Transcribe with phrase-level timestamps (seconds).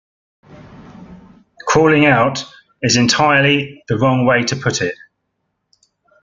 [1.59, 2.43] 'Crawling out'
[2.81, 4.95] is entirely the wrong way to put it.